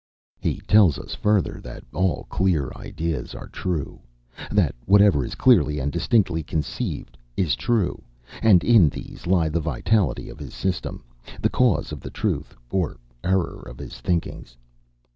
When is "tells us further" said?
0.61-1.61